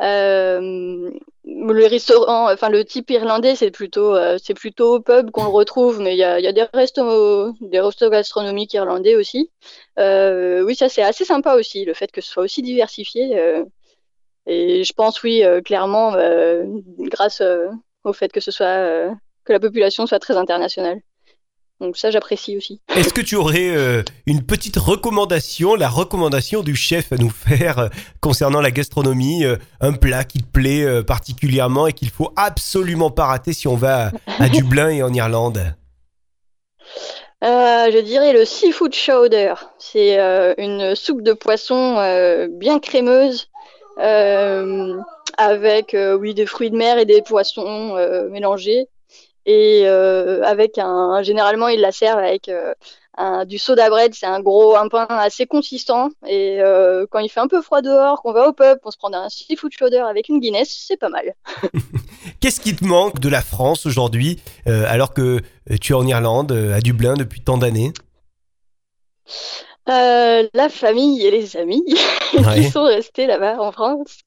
Euh, 0.00 1.10
le 1.44 1.86
restaurant, 1.86 2.52
enfin 2.52 2.68
le 2.68 2.84
type 2.84 3.10
irlandais, 3.10 3.54
c'est 3.54 3.70
plutôt, 3.70 4.16
euh, 4.16 4.38
c'est 4.42 4.54
plutôt 4.54 4.96
au 4.96 5.00
pub 5.00 5.30
qu'on 5.30 5.44
le 5.44 5.50
retrouve, 5.50 6.00
mais 6.00 6.14
il 6.14 6.18
y 6.18 6.24
a, 6.24 6.52
des 6.52 6.66
restos, 6.74 7.52
des 7.60 7.80
restos 7.80 8.10
gastronomiques 8.10 8.74
irlandais 8.74 9.14
aussi. 9.14 9.50
Oui, 9.98 10.74
ça 10.74 10.88
c'est 10.88 11.02
assez 11.02 11.24
sympa 11.24 11.54
aussi, 11.54 11.84
le 11.84 11.94
fait 11.94 12.10
que 12.10 12.20
ce 12.20 12.30
soit 12.30 12.42
aussi 12.42 12.62
diversifié. 12.62 13.64
Et 14.46 14.84
je 14.84 14.92
pense 14.92 15.22
oui, 15.22 15.44
clairement, 15.64 16.16
grâce 16.98 17.42
au 18.02 18.12
fait 18.12 18.32
que 18.32 18.40
ce 18.40 18.50
soit 18.50 19.14
que 19.44 19.52
la 19.52 19.60
population 19.60 20.06
soit 20.06 20.18
très 20.18 20.36
internationale. 20.36 21.00
Donc 21.80 21.96
ça, 21.96 22.10
j'apprécie 22.10 22.56
aussi. 22.56 22.80
Est-ce 22.96 23.12
que 23.12 23.20
tu 23.20 23.34
aurais 23.34 23.76
euh, 23.76 24.02
une 24.26 24.42
petite 24.46 24.76
recommandation, 24.76 25.74
la 25.74 25.88
recommandation 25.88 26.62
du 26.62 26.76
chef 26.76 27.12
à 27.12 27.16
nous 27.16 27.30
faire 27.30 27.78
euh, 27.78 27.88
concernant 28.20 28.60
la 28.60 28.70
gastronomie, 28.70 29.44
euh, 29.44 29.56
un 29.80 29.92
plat 29.92 30.24
qui 30.24 30.38
te 30.38 30.46
plaît 30.46 31.02
particulièrement 31.02 31.88
et 31.88 31.92
qu'il 31.92 32.10
faut 32.10 32.32
absolument 32.36 33.10
pas 33.10 33.26
rater 33.26 33.52
si 33.52 33.66
on 33.66 33.74
va 33.74 34.12
à, 34.38 34.48
Dublin 34.52 34.88
et 34.90 35.02
en 35.02 35.12
Irlande? 35.12 35.74
Je 37.42 38.00
dirais 38.00 38.32
le 38.32 38.46
seafood 38.46 38.94
chowder. 38.94 39.52
C'est 39.78 40.16
une 40.56 40.94
soupe 40.94 41.22
de 41.22 41.34
poisson 41.34 41.96
bien 42.50 42.78
crémeuse 42.78 43.50
avec 43.98 45.94
oui 46.18 46.32
des 46.32 46.46
fruits 46.46 46.70
de 46.70 46.76
mer 46.76 46.96
et 46.96 47.04
des 47.04 47.20
poissons 47.20 47.94
mélangés 48.30 48.88
et 49.46 49.82
euh, 49.84 50.42
avec 50.42 50.78
un 50.78 51.22
généralement 51.22 51.68
ils 51.68 51.80
la 51.80 51.92
servent 51.92 52.18
avec 52.18 52.48
euh, 52.48 52.74
un, 53.16 53.44
du 53.44 53.58
soda 53.58 53.88
bread, 53.90 54.14
c'est 54.14 54.26
un 54.26 54.40
gros 54.40 54.76
un 54.76 54.88
pain 54.88 55.06
assez 55.08 55.46
consistant 55.46 56.10
et 56.26 56.60
euh, 56.60 57.06
quand 57.10 57.20
il 57.20 57.28
fait 57.28 57.40
un 57.40 57.48
peu 57.48 57.62
froid 57.62 57.80
dehors, 57.80 58.22
qu'on 58.22 58.32
va 58.32 58.48
au 58.48 58.52
pub, 58.52 58.78
on 58.84 58.90
se 58.90 58.96
prend 58.96 59.12
un 59.12 59.28
seafood 59.28 59.72
chowder 59.72 59.98
avec 59.98 60.28
une 60.28 60.40
Guinness, 60.40 60.84
c'est 60.88 60.96
pas 60.96 61.08
mal. 61.08 61.34
Qu'est-ce 62.40 62.60
qui 62.60 62.74
te 62.74 62.84
manque 62.84 63.20
de 63.20 63.28
la 63.28 63.42
France 63.42 63.86
aujourd'hui 63.86 64.40
alors 64.66 65.14
que 65.14 65.40
tu 65.80 65.92
es 65.92 65.94
en 65.94 66.06
Irlande, 66.06 66.52
à 66.52 66.80
Dublin 66.80 67.14
depuis 67.14 67.40
tant 67.40 67.58
d'années? 67.58 67.92
La 69.86 70.68
famille 70.68 71.24
et 71.24 71.30
les 71.30 71.56
amis 71.56 71.84
qui 72.54 72.64
sont 72.70 72.84
restés 72.84 73.26
là-bas 73.26 73.60
en 73.60 73.70
France. 73.70 74.18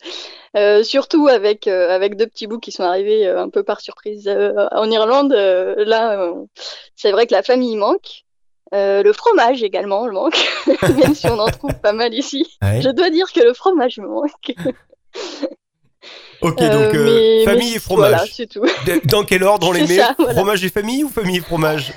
Euh, 0.57 0.83
surtout 0.83 1.27
avec 1.27 1.67
euh, 1.67 1.89
avec 1.93 2.15
deux 2.15 2.25
petits 2.25 2.47
bouts 2.47 2.59
qui 2.59 2.71
sont 2.71 2.83
arrivés 2.83 3.27
euh, 3.27 3.43
un 3.43 3.49
peu 3.49 3.61
par 3.61 3.79
surprise 3.79 4.27
en 4.27 4.89
Irlande. 4.89 5.33
là, 5.33 6.31
c'est 6.95 7.11
vrai 7.11 7.27
que 7.27 7.33
la 7.33 7.43
famille 7.43 7.75
manque. 7.75 8.23
le 8.71 9.11
fromage 9.13 9.61
également 9.61 10.07
le 10.07 10.13
manque, 10.13 10.37
même 10.97 11.13
si 11.13 11.27
on 11.27 11.39
en 11.39 11.47
trouve 11.47 11.75
pas 11.75 11.93
mal 11.93 12.13
ici. 12.13 12.45
Je 12.61 12.89
dois 12.89 13.09
dire 13.09 13.31
que 13.31 13.41
le 13.41 13.53
fromage 13.53 13.97
me 13.99 14.07
manque. 14.07 14.55
Ok, 16.41 16.59
donc 16.59 16.93
famille 17.45 17.75
et 17.75 17.79
fromage. 17.79 18.11
Voilà, 18.11 18.25
c'est 18.31 18.47
tout. 18.47 18.65
Dans 19.05 19.23
quel 19.23 19.43
ordre 19.43 19.69
on 19.69 19.71
les 19.71 19.87
met 19.87 19.99
Fromage 20.33 20.63
et 20.63 20.69
famille 20.69 21.03
ou 21.03 21.09
famille 21.09 21.37
et 21.37 21.41
fromage? 21.41 21.93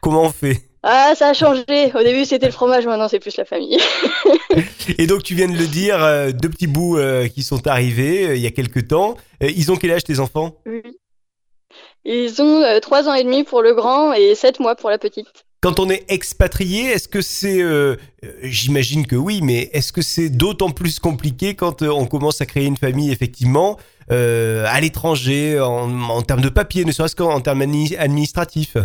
Comment 0.00 0.22
on 0.22 0.30
fait? 0.30 0.62
Ah, 0.86 1.14
ça 1.16 1.28
a 1.28 1.32
changé. 1.32 1.64
Au 1.94 2.02
début, 2.02 2.26
c'était 2.26 2.44
le 2.44 2.52
fromage, 2.52 2.84
maintenant, 2.84 3.08
c'est 3.08 3.18
plus 3.18 3.34
la 3.38 3.46
famille. 3.46 3.78
Et 4.98 5.06
donc, 5.06 5.22
tu 5.22 5.34
viens 5.34 5.48
de 5.48 5.56
le 5.56 5.66
dire, 5.66 6.02
euh, 6.04 6.30
deux 6.30 6.50
petits 6.50 6.66
bouts 6.66 6.98
euh, 6.98 7.26
qui 7.26 7.42
sont 7.42 7.66
arrivés 7.66 8.26
euh, 8.26 8.36
il 8.36 8.42
y 8.42 8.46
a 8.46 8.50
quelques 8.50 8.88
temps. 8.88 9.16
ils 9.40 9.72
ont 9.72 9.76
quel 9.76 9.92
âge, 9.92 10.04
tes 10.04 10.20
enfants? 10.20 10.56
Oui. 10.66 10.82
Ils 12.04 12.42
ont 12.42 12.62
trois 12.82 13.08
ans 13.08 13.14
et 13.14 13.24
demi 13.24 13.44
pour 13.44 13.62
le 13.62 13.72
grand 13.72 14.12
et 14.12 14.34
sept 14.34 14.60
mois 14.60 14.76
pour 14.76 14.90
la 14.90 14.98
petite. 14.98 15.26
Quand 15.62 15.80
on 15.80 15.88
est 15.88 16.04
expatrié, 16.12 16.90
est-ce 16.90 17.08
que 17.08 17.22
c'est, 17.22 17.62
j'imagine 18.42 19.06
que 19.06 19.16
oui, 19.16 19.40
mais 19.42 19.70
est-ce 19.72 19.90
que 19.90 20.02
c'est 20.02 20.28
d'autant 20.28 20.68
plus 20.70 20.98
compliqué 20.98 21.54
quand 21.54 21.80
on 21.80 22.04
commence 22.04 22.42
à 22.42 22.46
créer 22.46 22.66
une 22.66 22.76
famille 22.76 23.10
effectivement 23.10 23.78
à 24.10 24.80
l'étranger 24.82 25.58
en, 25.58 26.10
en 26.10 26.20
termes 26.20 26.42
de 26.42 26.50
papier, 26.50 26.84
ne 26.84 26.92
serait-ce 26.92 27.16
qu'en 27.16 27.32
en 27.32 27.40
termes 27.40 27.62
admi- 27.62 27.96
administratifs? 27.96 28.76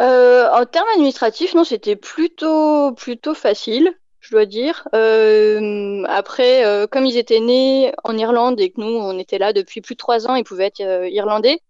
Euh, 0.00 0.48
en 0.52 0.66
termes 0.66 0.88
administratifs, 0.94 1.54
non, 1.54 1.64
c'était 1.64 1.96
plutôt 1.96 2.92
plutôt 2.92 3.34
facile, 3.34 3.92
je 4.20 4.30
dois 4.30 4.44
dire. 4.44 4.86
Euh, 4.94 6.04
après, 6.08 6.66
euh, 6.66 6.86
comme 6.86 7.06
ils 7.06 7.16
étaient 7.16 7.40
nés 7.40 7.92
en 8.04 8.16
Irlande 8.16 8.60
et 8.60 8.70
que 8.70 8.80
nous, 8.80 8.86
on 8.86 9.18
était 9.18 9.38
là 9.38 9.52
depuis 9.52 9.80
plus 9.80 9.94
de 9.94 9.98
trois 9.98 10.26
ans, 10.26 10.34
ils 10.34 10.44
pouvaient 10.44 10.66
être 10.66 11.08
irlandais. 11.10 11.60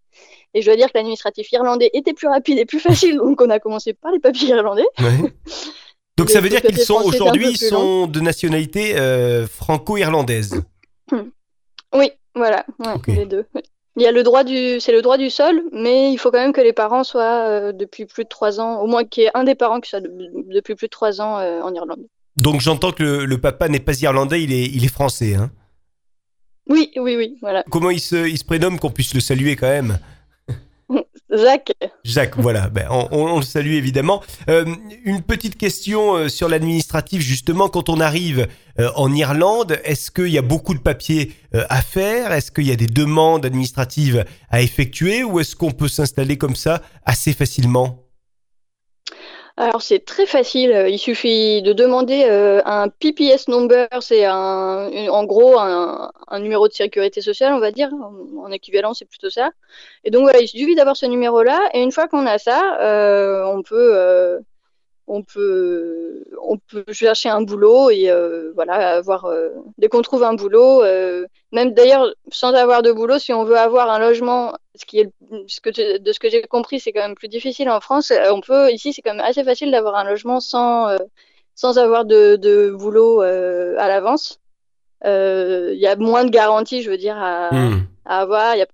Et 0.53 0.61
je 0.61 0.65
dois 0.65 0.75
dire 0.75 0.87
que 0.87 0.93
l'administratif 0.95 1.51
irlandais 1.51 1.89
était 1.93 2.13
plus 2.13 2.27
rapide 2.27 2.57
et 2.57 2.65
plus 2.65 2.79
facile, 2.79 3.17
donc 3.17 3.39
on 3.41 3.49
a 3.49 3.59
commencé 3.59 3.93
par 3.93 4.11
les 4.11 4.19
papiers 4.19 4.49
irlandais. 4.49 4.87
Ouais. 4.99 5.33
Donc 6.17 6.31
ça 6.31 6.41
veut 6.41 6.49
dire 6.49 6.63
qu'ils 6.63 6.79
sont 6.79 6.99
aujourd'hui 7.05 7.51
ils 7.51 7.57
sont 7.59 8.07
de 8.07 8.19
nationalité 8.19 8.95
franco-irlandaise. 9.47 10.63
Oui, 11.93 12.09
voilà, 12.33 12.65
ouais, 12.79 13.15
les 13.15 13.25
deux. 13.27 13.45
ouais. 13.53 13.61
Il 13.97 14.03
y 14.03 14.05
a 14.05 14.11
le 14.11 14.21
droit 14.21 14.43
du, 14.43 14.79
c'est 14.79 14.91
le 14.91 15.01
droit 15.01 15.17
du 15.17 15.31
sol, 15.31 15.63
mais 15.73 16.11
il 16.13 16.17
faut 16.17 16.29
quand 16.29 16.37
même 16.39 16.53
que 16.53 16.61
les 16.61 16.71
parents 16.71 17.03
soient 17.03 17.47
euh, 17.49 17.71
depuis 17.71 18.05
plus 18.05 18.23
de 18.25 18.29
trois 18.29 18.59
ans, 18.59 18.79
au 18.79 18.85
moins 18.85 19.03
qu'il 19.03 19.23
y 19.23 19.25
ait 19.25 19.31
un 19.33 19.43
des 19.43 19.55
parents 19.55 19.79
qui 19.81 19.89
soit 19.89 20.01
de- 20.01 20.11
depuis 20.53 20.75
plus 20.75 20.85
de 20.85 20.91
trois 20.91 21.19
ans 21.19 21.39
euh, 21.39 21.61
en 21.61 21.73
Irlande. 21.73 22.05
Donc 22.37 22.61
j'entends 22.61 22.91
que 22.91 23.01
le, 23.01 23.25
le 23.25 23.37
papa 23.41 23.67
n'est 23.67 23.79
pas 23.79 23.99
irlandais, 23.99 24.43
il 24.43 24.53
est, 24.53 24.65
il 24.65 24.85
est 24.85 24.93
français. 24.93 25.33
Hein? 25.33 25.49
Oui, 26.69 26.91
oui, 26.97 27.15
oui, 27.15 27.37
voilà. 27.41 27.63
Comment 27.71 27.89
il 27.89 27.99
se, 27.99 28.27
il 28.27 28.37
se 28.37 28.45
prénomme 28.45 28.77
qu'on 28.77 28.91
puisse 28.91 29.15
le 29.15 29.19
saluer 29.19 29.55
quand 29.55 29.67
même? 29.67 29.97
Jacques, 31.29 31.73
Jacques, 32.03 32.37
voilà, 32.37 32.69
ben, 32.69 32.87
on, 32.89 33.37
le 33.37 33.43
salue 33.43 33.73
évidemment. 33.73 34.23
Euh, 34.49 34.65
une 35.03 35.21
petite 35.21 35.57
question 35.57 36.15
euh, 36.15 36.29
sur 36.29 36.47
l'administratif, 36.47 37.21
justement, 37.21 37.67
quand 37.67 37.89
on 37.89 37.99
arrive 37.99 38.47
euh, 38.79 38.89
en 38.95 39.13
Irlande, 39.13 39.77
est-ce 39.83 40.09
qu'il 40.09 40.29
y 40.29 40.37
a 40.37 40.41
beaucoup 40.41 40.73
de 40.73 40.79
papiers 40.79 41.33
à 41.53 41.81
faire? 41.81 42.31
Est-ce 42.31 42.51
qu'il 42.51 42.67
y 42.67 42.71
a 42.71 42.75
des 42.75 42.87
demandes 42.87 43.45
administratives 43.45 44.25
à 44.49 44.61
effectuer? 44.61 45.23
Ou 45.23 45.39
est-ce 45.39 45.55
qu'on 45.55 45.71
peut 45.71 45.87
s'installer 45.87 46.37
comme 46.37 46.55
ça 46.55 46.81
assez 47.05 47.33
facilement? 47.33 48.06
Alors 49.59 49.81
c'est 49.81 50.05
très 50.05 50.27
facile, 50.27 50.85
il 50.87 50.99
suffit 50.99 51.63
de 51.63 51.73
demander 51.73 52.25
euh, 52.29 52.61
un 52.65 52.89
PPS 52.89 53.47
number, 53.47 53.87
c'est 54.01 54.23
un, 54.23 54.87
en 55.09 55.23
gros 55.25 55.57
un, 55.57 56.11
un 56.27 56.39
numéro 56.39 56.67
de 56.67 56.73
sécurité 56.73 57.21
sociale, 57.21 57.53
on 57.53 57.59
va 57.59 57.71
dire, 57.71 57.89
en, 57.91 58.13
en 58.45 58.51
équivalent 58.51 58.93
c'est 58.93 59.05
plutôt 59.05 59.31
ça. 59.31 59.49
Et 60.03 60.11
donc 60.11 60.21
voilà, 60.21 60.41
il 60.41 60.47
suffit 60.47 60.75
d'avoir 60.75 60.95
ce 60.95 61.07
numéro-là, 61.07 61.59
et 61.73 61.81
une 61.81 61.91
fois 61.91 62.07
qu'on 62.07 62.27
a 62.27 62.37
ça, 62.37 62.77
euh, 62.81 63.45
on 63.45 63.63
peut, 63.63 63.95
euh, 63.97 64.39
on 65.07 65.23
peut, 65.23 66.23
on 66.41 66.57
peut 66.57 66.83
chercher 66.91 67.29
un 67.29 67.41
boulot 67.41 67.89
et 67.89 68.09
euh, 68.09 68.51
voilà, 68.55 68.97
avoir, 68.97 69.25
euh, 69.25 69.49
dès 69.77 69.87
qu'on 69.87 70.01
trouve 70.01 70.23
un 70.23 70.33
boulot, 70.33 70.83
euh, 70.83 71.25
même 71.53 71.73
d'ailleurs 71.73 72.13
sans 72.29 72.53
avoir 72.53 72.81
de 72.81 72.91
boulot, 72.91 73.17
si 73.17 73.31
on 73.33 73.45
veut 73.45 73.57
avoir 73.57 73.89
un 73.89 73.99
logement, 73.99 74.53
ce 74.75 74.85
qui 74.85 74.99
est 74.99 75.09
ce 75.47 75.61
que 75.61 75.97
de 75.97 76.11
ce 76.11 76.19
que 76.19 76.29
j'ai 76.29 76.41
compris, 76.41 76.79
c'est 76.79 76.91
quand 76.91 77.01
même 77.01 77.15
plus 77.15 77.29
difficile 77.29 77.69
en 77.69 77.79
France. 77.79 78.11
On 78.31 78.41
peut 78.41 78.69
ici, 78.71 78.91
c'est 78.93 79.01
quand 79.01 79.13
même 79.15 79.25
assez 79.25 79.43
facile 79.45 79.71
d'avoir 79.71 79.95
un 79.95 80.03
logement 80.03 80.39
sans 80.41 80.95
sans 81.55 81.77
avoir 81.79 82.03
de, 82.05 82.35
de 82.35 82.69
boulot 82.71 83.21
à 83.21 83.87
l'avance. 83.87 84.39
Il 85.05 85.77
y 85.79 85.87
a 85.87 85.95
moins 85.95 86.25
de 86.25 86.29
garanties, 86.31 86.81
je 86.83 86.89
veux 86.91 86.97
dire, 86.97 87.17
à, 87.17 87.53
Hmm. 87.53 87.79
à 88.05 88.19
avoir. 88.21 88.55
Il 88.55 88.59
y 88.59 88.61
a- 88.63 88.67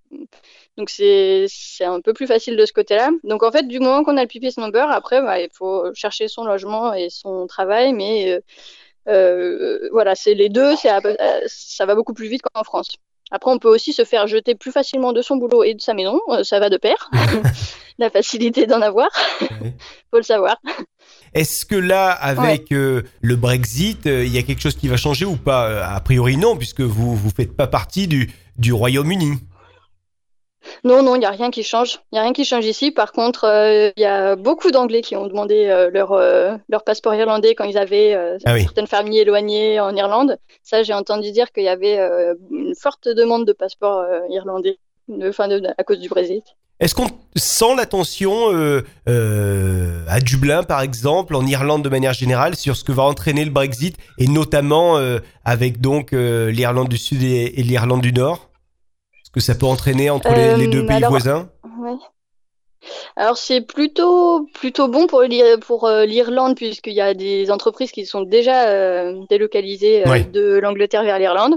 Donc 0.78 0.90
c'est 0.90 1.46
c'est 1.50 1.86
un 1.86 2.02
peu 2.02 2.14
plus 2.14 2.26
facile 2.28 2.58
de 2.58 2.66
ce 2.66 2.74
côté-là. 2.74 3.12
Donc 3.24 3.44
en 3.44 3.52
fait, 3.52 3.68
du 3.68 3.80
moment 3.80 4.04
qu'on 4.04 4.18
a 4.18 4.22
le 4.22 4.28
PPS 4.28 4.58
number, 4.58 4.90
après, 4.90 5.22
bah, 5.22 5.40
il 5.40 5.50
faut 5.54 5.94
chercher 5.94 6.28
son 6.28 6.44
logement 6.46 6.94
et 6.94 7.10
son 7.10 7.46
travail, 7.48 7.94
mais 7.94 8.32
euh, 8.32 8.40
euh, 9.08 9.90
voilà, 9.92 10.16
c'est 10.16 10.34
les 10.34 10.50
deux, 10.50 10.74
euh, 10.86 11.40
ça 11.46 11.86
va 11.86 11.96
beaucoup 11.96 12.14
plus 12.14 12.28
vite 12.28 12.42
qu'en 12.42 12.64
France. 12.64 12.96
Après, 13.32 13.52
on 13.52 13.58
peut 13.58 13.70
aussi 13.70 13.94
se 13.94 14.04
faire 14.04 14.28
jeter 14.28 14.54
plus 14.56 14.72
facilement 14.72 15.12
de 15.14 15.22
son 15.22 15.38
boulot 15.38 15.64
et 15.64 15.74
de 15.74 15.82
sa 15.82 15.94
maison, 15.94 16.20
ça 16.44 16.60
va 16.60 16.70
de 16.70 16.78
pair. 16.78 17.10
La 18.00 18.10
facilité 18.10 18.66
d'en 18.66 18.82
avoir, 18.82 19.10
Ouais. 19.42 19.74
faut 20.10 20.18
le 20.18 20.24
savoir. 20.24 20.58
Est-ce 21.36 21.64
que 21.66 21.76
là, 21.76 22.10
avec 22.10 22.72
euh, 22.72 23.04
le 23.22 23.36
Brexit, 23.36 24.08
euh, 24.08 24.26
il 24.26 24.34
y 24.34 24.40
a 24.40 24.42
quelque 24.44 24.62
chose 24.62 24.76
qui 24.76 24.88
va 24.88 24.98
changer 24.98 25.26
ou 25.26 25.36
pas? 25.36 25.86
A 25.86 26.00
priori 26.00 26.38
non, 26.38 26.58
puisque 26.58 26.82
vous 26.82 27.16
vous 27.16 27.30
faites 27.30 27.56
pas 27.56 27.68
partie 27.68 28.08
du, 28.08 28.32
du 28.58 28.74
Royaume-Uni. 28.74 29.34
Non, 30.84 31.04
non, 31.04 31.16
il 31.16 31.20
n'y 31.20 31.26
a 31.26 31.30
rien 31.32 31.52
qui 31.52 31.64
change. 31.64 32.00
Il 32.12 32.16
n'y 32.16 32.20
a 32.20 32.22
rien 32.24 32.34
qui 32.34 32.46
change 32.46 32.66
ici. 32.66 32.92
Par 32.92 33.12
contre, 33.12 33.46
euh, 33.46 33.92
il 33.98 34.02
y 34.02 34.06
a 34.06 34.36
beaucoup 34.36 34.72
d'Anglais 34.72 35.02
qui 35.02 35.16
ont 35.16 35.28
demandé 35.28 35.68
euh, 35.68 35.90
leur, 35.92 36.12
euh, 36.14 36.56
leur 36.70 36.84
passeport 36.84 37.14
irlandais 37.16 37.56
quand 37.56 37.66
ils 37.66 37.78
avaient 37.78 38.14
Ah 38.46 38.54
oui. 38.54 38.62
certaines 38.64 38.88
familles 38.88 39.20
éloignées 39.20 39.80
en 39.80 39.96
Irlande. 39.96 40.38
Ça, 40.64 40.84
j'ai 40.84 40.94
entendu 40.94 41.32
dire 41.32 41.52
qu'il 41.52 41.64
y 41.64 41.70
avait 41.70 41.98
une 42.52 42.76
forte 42.76 43.08
demande 43.08 43.46
de 43.46 43.54
passeport 43.54 44.04
irlandais 44.30 44.78
de, 45.10 45.30
enfin, 45.30 45.48
de- 45.48 45.62
à 45.78 45.84
cause 45.84 46.00
du 46.00 46.10
Brexit. 46.10 46.44
Est-ce 46.80 46.96
qu'on 46.96 47.08
sent 47.36 47.76
la 47.78 47.86
tension 47.86 48.52
euh, 48.54 48.82
euh, 49.08 50.00
à 50.08 50.20
Dublin, 50.20 50.64
par 50.64 50.82
exemple, 50.82 51.36
en 51.36 51.46
Irlande 51.46 51.84
de 51.84 51.90
manière 51.90 52.14
générale, 52.14 52.56
sur 52.56 52.76
ce 52.76 52.84
que 52.84 52.92
va 52.92 53.04
entraîner 53.04 53.46
le 53.46 53.52
Brexit, 53.52 53.96
et 54.18 54.28
notamment 54.28 54.98
euh, 54.98 55.20
avec 55.46 55.82
donc 55.82 56.12
l'Irlande 56.14 56.90
du 56.90 56.98
Sud 56.98 57.22
et, 57.24 57.60
et 57.60 57.64
l'Irlande 57.64 58.02
du 58.02 58.12
Nord? 58.12 58.50
Que 59.34 59.40
ça 59.40 59.56
peut 59.56 59.66
entraîner 59.66 60.10
entre 60.10 60.30
les, 60.34 60.50
Euh, 60.50 60.58
les 60.58 60.68
deux 60.68 60.86
pays 60.86 60.98
alors- 60.98 61.10
voisins 61.12 61.50
Ouais. 61.80 61.98
Alors 63.16 63.38
c'est 63.38 63.62
plutôt 63.62 64.46
plutôt 64.54 64.88
bon 64.90 65.08
pour 65.08 65.22
euh, 65.86 66.06
l'Irlande 66.06 66.56
puisqu'il 66.56 66.94
y 66.94 67.02
a 67.02 67.14
des 67.14 67.50
entreprises 67.50 67.92
qui 67.92 68.06
sont 68.06 68.22
déjà 68.24 68.68
euh, 68.68 69.22
délocalisées 69.30 70.06
euh, 70.08 70.20
de 70.20 70.60
l'Angleterre 70.60 71.04
vers 71.04 71.18
l'Irlande. 71.18 71.56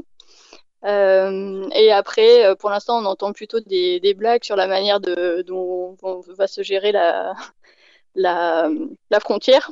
Euh, 0.85 1.69
et 1.75 1.91
après, 1.91 2.45
euh, 2.47 2.55
pour 2.55 2.71
l'instant, 2.71 2.99
on 3.03 3.05
entend 3.07 3.33
plutôt 3.33 3.59
des, 3.59 3.99
des 3.99 4.15
blagues 4.15 4.45
sur 4.45 4.55
la 4.55 4.69
manière 4.69 5.01
de, 5.01 5.43
dont, 5.47 5.97
dont 6.01 6.21
va 6.39 6.47
se 6.47 6.63
gérer 6.63 6.93
la, 6.93 7.35
la, 8.15 8.69
la 9.11 9.21
frontière 9.21 9.71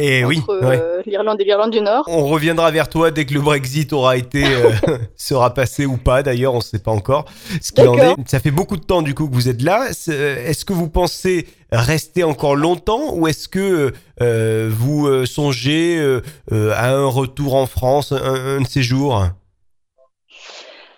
Et 0.00 0.24
oui, 0.24 0.38
entre 0.38 0.60
ouais. 0.64 0.78
euh, 0.80 1.02
l'Irlande 1.06 1.40
et 1.40 1.44
l'Irlande 1.44 1.72
du 1.72 1.80
Nord. 1.80 2.04
On 2.06 2.24
reviendra 2.28 2.70
vers 2.70 2.88
toi 2.88 3.10
dès 3.10 3.26
que 3.26 3.34
le 3.34 3.40
Brexit 3.40 3.92
aura 3.92 4.16
été 4.16 4.44
euh, 4.44 4.70
sera 5.16 5.52
passé 5.52 5.86
ou 5.86 5.96
pas. 5.96 6.22
D'ailleurs, 6.22 6.54
on 6.54 6.58
ne 6.58 6.62
sait 6.62 6.78
pas 6.78 6.92
encore 6.92 7.24
ce 7.60 7.72
qu'il 7.72 7.88
en 7.88 7.96
est. 7.98 8.14
Ça 8.26 8.38
fait 8.38 8.52
beaucoup 8.52 8.76
de 8.76 8.84
temps 8.84 9.02
du 9.02 9.14
coup 9.14 9.28
que 9.28 9.34
vous 9.34 9.48
êtes 9.48 9.60
là. 9.60 9.88
C'est- 9.92 10.44
Est-ce 10.46 10.64
que 10.64 10.72
vous 10.72 10.88
pensez 10.88 11.48
rester 11.72 12.22
encore 12.22 12.54
longtemps 12.54 13.12
ou 13.14 13.26
est-ce 13.26 13.48
que 13.48 13.92
euh, 14.22 14.70
vous 14.72 15.08
euh, 15.08 15.26
songez 15.26 15.98
euh, 15.98 16.22
euh, 16.52 16.72
à 16.76 16.90
un 16.90 17.06
retour 17.06 17.56
en 17.56 17.66
France, 17.66 18.12
un, 18.12 18.58
un 18.58 18.60
de 18.60 18.66
ces 18.68 18.82
jours? 18.82 19.24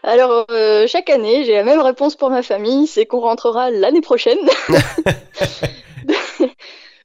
Alors, 0.03 0.47
euh, 0.51 0.87
chaque 0.87 1.11
année, 1.11 1.45
j'ai 1.45 1.55
la 1.55 1.65
même 1.65 1.81
réponse 1.81 2.17
pour 2.17 2.31
ma 2.31 2.43
famille, 2.43 2.87
c'est 2.87 3.05
qu'on 3.07 3.21
rentrera 3.21 3.71
l'année 3.71 4.01
prochaine. 4.01 4.39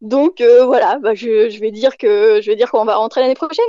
Donc 0.01 0.41
euh, 0.41 0.65
voilà, 0.65 0.99
bah, 1.01 1.13
je, 1.13 1.49
je 1.49 1.59
vais 1.59 1.71
dire 1.71 1.97
que 1.97 2.41
je 2.41 2.49
vais 2.49 2.55
dire 2.55 2.71
qu'on 2.71 2.85
va 2.85 2.95
rentrer 2.95 3.21
l'année 3.21 3.35
prochaine. 3.35 3.65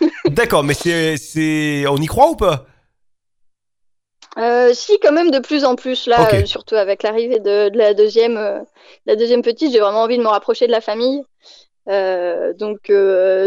D'accord, 0.26 0.64
mais 0.64 0.74
c'est 0.74 1.16
c'est 1.16 1.84
on 1.88 1.96
y 1.96 2.06
croit 2.06 2.30
ou 2.30 2.36
pas? 2.36 2.66
Euh, 4.38 4.70
si, 4.72 4.98
quand 5.00 5.12
même 5.12 5.30
de 5.30 5.40
plus 5.40 5.64
en 5.64 5.74
plus 5.74 6.06
là, 6.06 6.28
euh, 6.32 6.44
surtout 6.44 6.76
avec 6.76 7.02
l'arrivée 7.02 7.40
de, 7.40 7.70
de 7.70 7.78
la 7.78 7.92
deuxième, 7.92 8.36
euh, 8.36 8.60
la 9.06 9.16
deuxième 9.16 9.42
petite, 9.42 9.72
j'ai 9.72 9.80
vraiment 9.80 10.02
envie 10.02 10.16
de 10.16 10.22
me 10.22 10.28
rapprocher 10.28 10.66
de 10.66 10.72
la 10.72 10.80
famille. 10.80 11.22
Donc, 12.58 12.92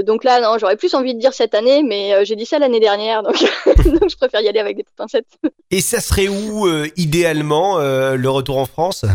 donc 0.04 0.24
là, 0.24 0.42
non, 0.42 0.58
j'aurais 0.58 0.76
plus 0.76 0.96
envie 0.96 1.14
de 1.14 1.20
dire 1.20 1.32
cette 1.32 1.54
année, 1.54 1.84
mais 1.84 2.26
j'ai 2.26 2.36
dit 2.36 2.48
ça 2.48 2.58
l'année 2.58 2.80
dernière, 2.80 3.22
donc, 3.22 3.36
donc 3.86 4.10
je 4.10 4.18
préfère 4.18 4.42
y 4.42 4.48
aller 4.48 4.60
avec 4.60 4.78
des 4.78 4.86
pincettes. 4.98 5.28
Et 5.70 5.80
ça 5.80 6.02
serait 6.02 6.28
où 6.28 6.68
idéalement 6.98 7.78
le 7.78 8.30
retour 8.30 8.58
en 8.58 8.66
France? 8.66 9.06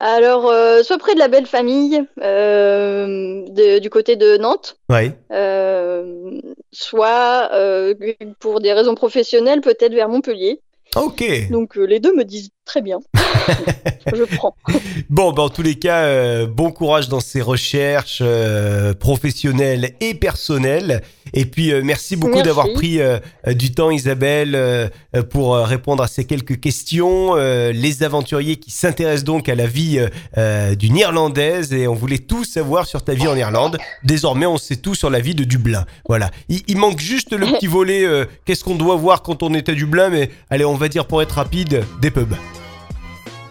Alors, 0.00 0.48
euh, 0.48 0.82
soit 0.84 0.98
près 0.98 1.14
de 1.14 1.18
la 1.18 1.26
belle 1.28 1.46
famille, 1.46 2.04
euh, 2.22 3.42
de- 3.48 3.78
du 3.80 3.90
côté 3.90 4.14
de 4.16 4.36
Nantes, 4.36 4.76
Ouais. 4.88 5.12
euh, 5.32 6.40
soit 6.72 7.48
euh, 7.52 7.94
pour 8.38 8.60
des 8.60 8.72
raisons 8.72 8.94
professionnelles, 8.94 9.60
peut-être 9.60 9.92
vers 9.94 10.08
Montpellier. 10.08 10.60
Ok. 10.96 11.24
Donc 11.50 11.74
les 11.76 11.98
deux 12.00 12.14
me 12.14 12.22
disent 12.24 12.50
très 12.64 12.80
bien. 12.80 12.98
je 14.14 14.36
prends. 14.36 14.54
Bon, 15.10 15.32
bah, 15.32 15.42
en 15.42 15.48
tous 15.48 15.62
les 15.62 15.74
cas, 15.74 16.02
euh, 16.02 16.46
bon 16.46 16.70
courage 16.70 17.08
dans 17.08 17.20
ces 17.20 17.40
recherches 17.40 18.20
euh, 18.22 18.94
professionnelles 18.94 19.94
et 20.00 20.14
personnelles. 20.14 21.02
Et 21.34 21.44
puis, 21.44 21.72
euh, 21.72 21.82
merci 21.84 22.16
beaucoup 22.16 22.42
d'avoir 22.42 22.72
pris 22.72 23.00
du 23.46 23.72
temps, 23.72 23.90
Isabelle, 23.90 24.90
pour 25.30 25.56
répondre 25.56 26.02
à 26.02 26.08
ces 26.08 26.24
quelques 26.24 26.60
questions. 26.60 27.34
Les 27.34 28.02
aventuriers 28.02 28.56
qui 28.56 28.70
s'intéressent 28.70 29.24
donc 29.24 29.48
à 29.48 29.54
la 29.54 29.66
vie 29.66 30.00
d'une 30.76 30.96
Irlandaise 30.96 31.72
et 31.72 31.86
on 31.86 31.94
voulait 31.94 32.18
tout 32.18 32.44
savoir 32.44 32.86
sur 32.86 33.02
ta 33.02 33.14
vie 33.14 33.28
en 33.28 33.36
Irlande. 33.36 33.78
Désormais, 34.04 34.46
on 34.46 34.56
sait 34.56 34.76
tout 34.76 34.94
sur 34.94 35.10
la 35.10 35.20
vie 35.20 35.34
de 35.34 35.44
Dublin. 35.44 35.84
Voilà. 36.08 36.30
Il, 36.48 36.62
il 36.66 36.78
manque 36.78 37.00
juste 37.00 37.32
le 37.32 37.46
petit 37.46 37.66
volet. 37.66 38.06
Qu'est-ce 38.44 38.64
qu'on 38.64 38.76
doit 38.76 38.96
voir 38.96 39.22
quand 39.22 39.42
on 39.42 39.52
est 39.54 39.68
à 39.68 39.74
Dublin 39.74 40.08
Mais 40.08 40.30
allez, 40.50 40.64
on 40.64 40.74
va 40.74 40.88
dire 40.88 41.06
pour 41.06 41.20
être 41.20 41.32
rapide, 41.32 41.84
des 42.00 42.10
pubs. 42.10 42.34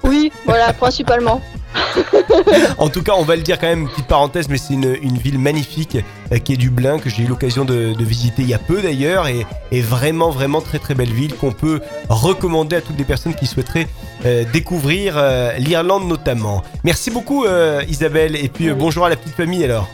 Oui, 0.08 0.32
voilà, 0.46 0.74
principalement. 0.80 1.42
en 2.78 2.90
tout 2.90 3.04
cas, 3.04 3.14
on 3.18 3.24
va 3.24 3.36
le 3.36 3.42
dire 3.42 3.60
quand 3.60 3.68
même, 3.68 3.88
petite 3.88 4.08
parenthèse, 4.08 4.50
mais 4.50 4.58
c'est 4.58 4.74
une, 4.74 4.98
une, 5.02 5.18
ville 5.18 5.40
magnifique 5.40 5.98
euh, 6.32 6.38
qui 6.38 6.54
est 6.54 6.58
Dublin, 6.58 7.00
que 7.00 7.10
j'ai 7.10 7.24
eu 7.24 7.28
l'occasion 7.28 7.66
de, 7.66 7.94
de, 7.94 8.04
visiter 8.04 8.42
il 8.42 8.50
y 8.50 8.54
a 8.54 8.60
peu 8.60 8.82
d'ailleurs, 8.82 9.28
et, 9.28 9.46
et, 9.72 9.82
vraiment, 9.82 10.30
vraiment 10.30 10.62
très 10.62 10.80
très 10.80 10.96
belle 10.96 11.12
ville 11.12 11.36
qu'on 11.36 11.52
peut 11.52 11.82
recommander 12.10 12.78
à 12.78 12.82
toutes 12.82 12.98
les 12.98 13.04
personnes 13.04 13.36
qui 13.36 13.46
souhaiteraient 13.46 13.88
euh, 14.26 14.44
découvrir 14.52 15.16
euh, 15.18 15.54
l'Irlande 15.58 16.08
notamment. 16.08 16.64
Merci 16.84 17.12
beaucoup 17.12 17.46
Isabelle, 17.88 18.36
et 18.36 18.50
puis 18.50 18.72
bonjour 18.74 19.06
à 19.06 19.10
la 19.10 19.16
petite 19.16 19.36
famille 19.36 19.64
alors. 19.64 19.88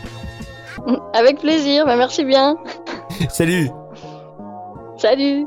Avec 1.14 1.40
plaisir, 1.40 1.86
bah, 1.86 1.96
merci 1.96 2.24
bien. 2.24 2.58
Salut. 3.30 3.70
Salut. 4.98 5.46